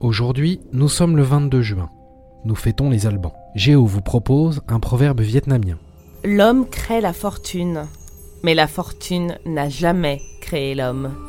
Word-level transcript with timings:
Aujourd'hui, 0.00 0.60
nous 0.72 0.88
sommes 0.88 1.16
le 1.16 1.24
22 1.24 1.60
juin. 1.60 1.90
Nous 2.44 2.54
fêtons 2.54 2.88
les 2.88 3.08
Albans. 3.08 3.32
Géo 3.56 3.84
vous 3.84 4.00
propose 4.00 4.62
un 4.68 4.78
proverbe 4.78 5.20
vietnamien. 5.20 5.76
L'homme 6.22 6.68
crée 6.68 7.00
la 7.00 7.12
fortune, 7.12 7.84
mais 8.44 8.54
la 8.54 8.68
fortune 8.68 9.38
n'a 9.44 9.68
jamais 9.68 10.20
créé 10.40 10.76
l'homme. 10.76 11.27